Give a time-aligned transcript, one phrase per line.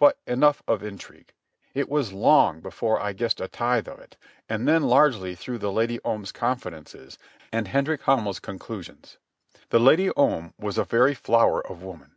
[0.00, 1.32] But enough of intrigue.
[1.72, 4.16] It was long before I guessed a tithe of it,
[4.48, 7.16] and then largely through the Lady Om's confidences
[7.52, 9.18] and Hendrik Hamel's conclusions.
[9.70, 12.16] The Lady Om was a very flower of woman.